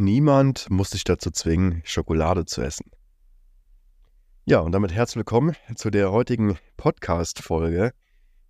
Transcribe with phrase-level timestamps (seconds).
[0.00, 2.88] Niemand muss dich dazu zwingen, Schokolade zu essen.
[4.44, 7.92] Ja, und damit herzlich willkommen zu der heutigen Podcast-Folge.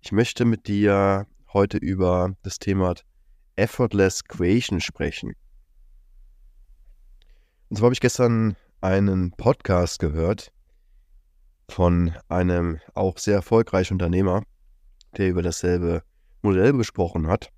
[0.00, 2.96] Ich möchte mit dir heute über das Thema
[3.54, 5.34] Effortless Creation sprechen.
[7.68, 10.50] Und zwar habe ich gestern einen Podcast gehört
[11.68, 14.42] von einem auch sehr erfolgreichen Unternehmer,
[15.16, 16.02] der über dasselbe
[16.42, 17.52] Modell gesprochen hat,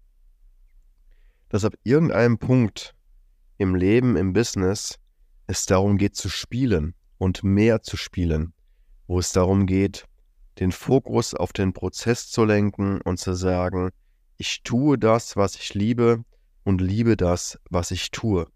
[1.48, 2.94] dass ab irgendeinem Punkt
[3.58, 4.98] im Leben, im Business
[5.46, 8.52] es darum geht zu spielen und mehr zu spielen,
[9.06, 10.04] wo es darum geht,
[10.58, 13.90] den Fokus auf den Prozess zu lenken und zu sagen,
[14.36, 16.24] ich tue das, was ich liebe
[16.64, 18.46] und liebe das, was ich tue.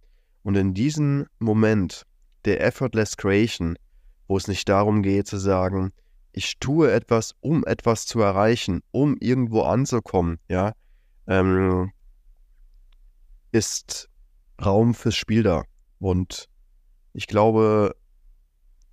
[0.42, 2.04] Und in diesem Moment
[2.44, 3.76] der Effortless Creation,
[4.28, 5.92] wo es nicht darum geht zu sagen,
[6.32, 10.72] ich tue etwas, um etwas zu erreichen, um irgendwo anzukommen, ja,
[11.26, 11.92] ähm,
[13.52, 14.08] ist
[14.64, 15.64] Raum fürs Spiel da.
[15.98, 16.48] Und
[17.12, 17.94] ich glaube,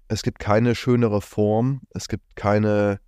[0.07, 2.99] es gibt keine schönere Form, es gibt keine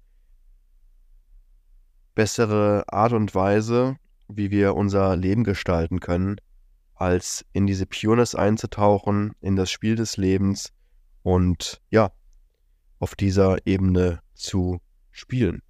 [2.13, 3.95] bessere Art und Weise,
[4.27, 6.37] wie wir unser Leben gestalten können,
[6.93, 10.71] als in diese Pureness einzutauchen, in das Spiel des Lebens
[11.23, 12.11] und ja,
[12.99, 15.61] auf dieser Ebene zu spielen.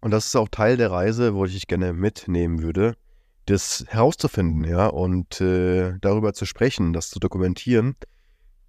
[0.00, 2.96] Und das ist auch Teil der Reise, wo ich dich gerne mitnehmen würde
[3.46, 7.96] das herauszufinden, ja, und äh, darüber zu sprechen, das zu dokumentieren,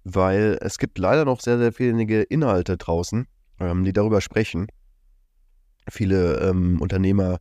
[0.04, 3.26] weil es gibt leider noch sehr, sehr wenige Inhalte draußen,
[3.60, 4.68] ähm, die darüber sprechen.
[5.90, 7.38] Viele ähm, Unternehmer,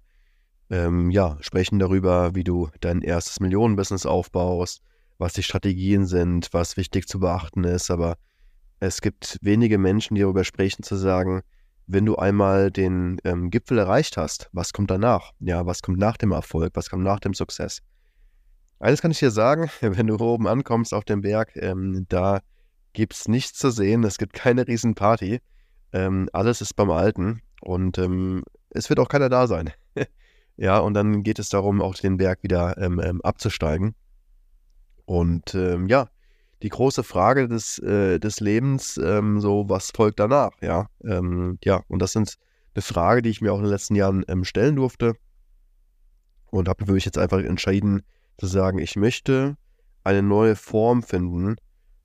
[0.69, 4.81] ähm, ja, sprechen darüber, wie du dein erstes Millionenbusiness aufbaust,
[5.17, 8.17] was die Strategien sind, was wichtig zu beachten ist, aber
[8.79, 11.41] es gibt wenige Menschen, die darüber sprechen, zu sagen,
[11.87, 15.31] wenn du einmal den ähm, Gipfel erreicht hast, was kommt danach?
[15.39, 16.71] Ja, was kommt nach dem Erfolg?
[16.75, 17.81] Was kommt nach dem Success?
[18.79, 22.41] Eines kann ich dir sagen, wenn du oben ankommst auf dem Berg, ähm, da
[22.93, 25.39] gibt es nichts zu sehen, es gibt keine Riesenparty.
[25.93, 29.71] Ähm, alles ist beim Alten und ähm, es wird auch keiner da sein.
[30.57, 33.95] ja, und dann geht es darum, auch den Berg wieder ähm, ähm, abzusteigen.
[35.05, 36.09] Und ja,
[36.63, 40.87] die große Frage des, äh, des Lebens, ähm, so was folgt danach, ja.
[41.03, 42.35] Ähm, ja, und das sind
[42.73, 45.15] eine Frage, die ich mir auch in den letzten Jahren ähm, stellen durfte
[46.51, 48.03] und habe mich jetzt einfach entschieden
[48.37, 49.57] zu sagen, ich möchte
[50.03, 51.57] eine neue Form finden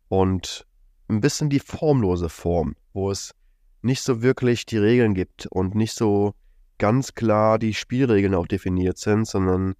[0.09, 0.67] und
[1.09, 3.35] ein bisschen die formlose Form, wo es
[3.83, 6.35] nicht so wirklich die Regeln gibt und nicht so
[6.79, 9.75] ganz klar die Spielregeln auch definiert sind, sondern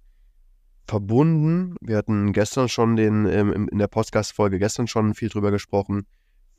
[0.87, 6.05] verbunden, wir hatten gestern schon den, ähm, in der Podcast-Folge gestern schon viel drüber gesprochen,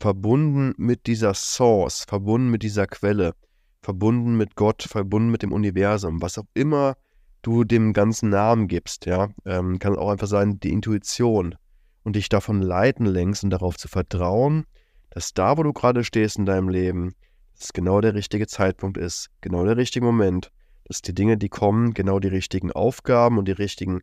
[0.00, 3.34] verbunden mit dieser Source, verbunden mit dieser Quelle,
[3.82, 6.96] verbunden mit Gott, verbunden mit dem Universum, was auch immer
[7.42, 11.54] du dem ganzen Namen gibst, ja, ähm, kann auch einfach sein, die Intuition
[12.02, 14.64] und dich davon leiten längst und darauf zu vertrauen,
[15.10, 17.14] dass da, wo du gerade stehst in deinem Leben,
[17.58, 20.50] dass genau der richtige Zeitpunkt ist, genau der richtige Moment,
[20.84, 24.00] dass die Dinge, die kommen, genau die richtigen Aufgaben und die richtigen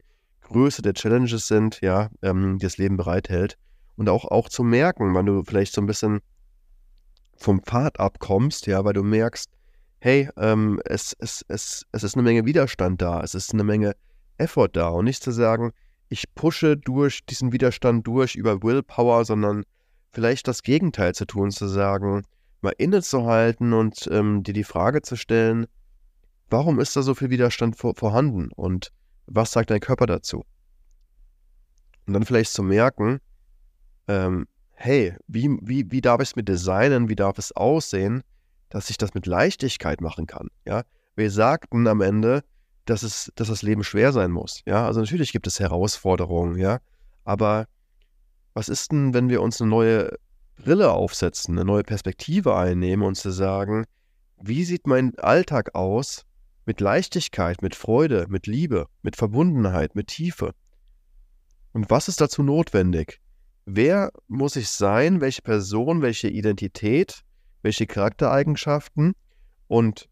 [0.52, 3.58] Größe der Challenges sind, ja, ähm, die das Leben bereithält.
[3.96, 6.20] Und auch, auch zu merken, wann du vielleicht so ein bisschen
[7.36, 9.50] vom Pfad abkommst, ja, weil du merkst,
[10.00, 13.96] hey, ähm, es, es, es, es ist eine Menge Widerstand da, es ist eine Menge
[14.38, 14.90] Effort da.
[14.90, 15.72] Und nicht zu sagen,
[16.10, 19.64] ich pushe durch diesen Widerstand durch über Willpower, sondern
[20.12, 22.24] vielleicht das Gegenteil zu tun, zu sagen,
[22.62, 25.68] mal innezuhalten und ähm, dir die Frage zu stellen,
[26.50, 28.52] warum ist da so viel Widerstand vor, vorhanden?
[28.52, 28.92] Und
[29.28, 30.44] was sagt dein Körper dazu?
[32.06, 33.20] Und dann vielleicht zu merken,
[34.08, 38.24] ähm, hey, wie, wie, wie darf ich es mir designen, wie darf es aussehen,
[38.70, 40.50] dass ich das mit Leichtigkeit machen kann?
[40.66, 40.84] Ja,
[41.16, 42.44] wir sagten am Ende,
[42.86, 44.62] dass, es, dass das Leben schwer sein muss.
[44.66, 46.80] Ja, also natürlich gibt es Herausforderungen, ja,
[47.24, 47.68] aber
[48.54, 50.18] was ist denn, wenn wir uns eine neue
[50.58, 53.86] Brille aufsetzen, eine neue Perspektive einnehmen und zu sagen,
[54.42, 56.26] wie sieht mein Alltag aus,
[56.66, 60.54] mit Leichtigkeit, mit Freude, mit Liebe, mit Verbundenheit, mit Tiefe.
[61.74, 63.22] Und was ist dazu notwendig?
[63.66, 65.22] Wer muss ich sein?
[65.22, 67.22] Welche Person, welche Identität,
[67.62, 69.14] welche Charaktereigenschaften?
[69.68, 70.10] Und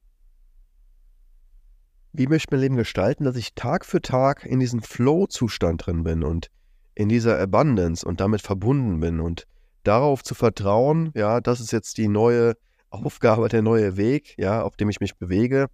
[2.14, 6.04] wie möchte ich mein Leben gestalten, dass ich Tag für Tag in diesem Flow-Zustand drin
[6.04, 6.50] bin und
[6.96, 9.46] in dieser Abundance und damit verbunden bin und
[9.84, 12.56] darauf zu vertrauen, ja, das ist jetzt die neue
[12.90, 15.68] Aufgabe, der neue Weg, ja, auf dem ich mich bewege,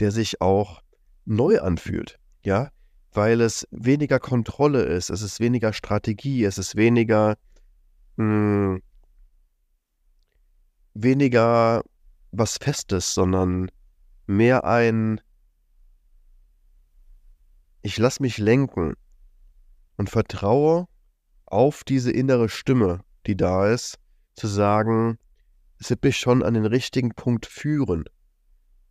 [0.00, 0.82] der sich auch
[1.24, 2.70] neu anfühlt, ja,
[3.12, 7.36] weil es weniger Kontrolle ist, es ist weniger Strategie, es ist weniger,
[8.16, 8.82] mh, hm,
[10.94, 11.82] weniger
[12.32, 13.70] was Festes, sondern
[14.26, 15.20] mehr ein,
[17.82, 18.94] ich lasse mich lenken
[19.96, 20.86] und vertraue
[21.46, 23.98] auf diese innere Stimme, die da ist,
[24.34, 25.18] zu sagen,
[25.78, 28.04] es wird mich schon an den richtigen Punkt führen.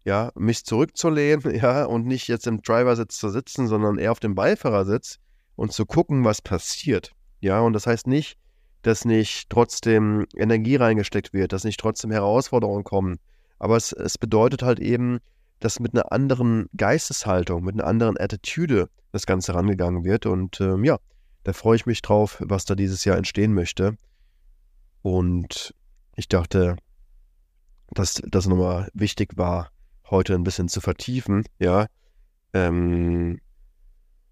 [0.06, 4.36] Ja, mich zurückzulehnen, ja, und nicht jetzt im Driversitz zu sitzen, sondern eher auf dem
[4.36, 5.20] Beifahrersitz
[5.56, 7.12] und zu gucken, was passiert.
[7.40, 8.38] Ja, und das heißt nicht,
[8.82, 13.20] dass nicht trotzdem Energie reingesteckt wird, dass nicht trotzdem Herausforderungen kommen.
[13.60, 15.20] Aber es, es bedeutet halt eben,
[15.60, 20.26] dass mit einer anderen Geisteshaltung, mit einer anderen Attitüde das Ganze rangegangen wird.
[20.26, 20.98] Und ähm, ja,
[21.44, 23.98] da freue ich mich drauf, was da dieses Jahr entstehen möchte.
[25.02, 25.74] Und
[26.16, 26.76] ich dachte,
[27.92, 29.70] dass das nochmal wichtig war,
[30.10, 31.44] heute ein bisschen zu vertiefen.
[31.60, 31.88] Ja,
[32.54, 33.40] ähm,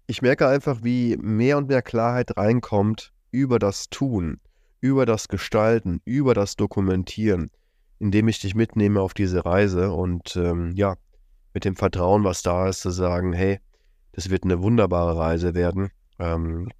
[0.06, 4.40] ich merke einfach, wie mehr und mehr Klarheit reinkommt über das Tun,
[4.80, 7.50] über das Gestalten, über das Dokumentieren,
[7.98, 10.96] indem ich dich mitnehme auf diese Reise und ähm, ja,
[11.54, 13.60] mit dem Vertrauen, was da ist, zu sagen, hey,
[14.12, 15.90] das wird eine wunderbare Reise werden.
[16.18, 16.70] Ähm,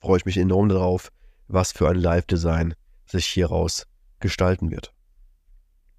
[0.00, 1.10] freue ich mich enorm darauf,
[1.48, 2.74] was für ein Live-Design
[3.06, 3.86] sich hieraus
[4.20, 4.91] gestalten wird.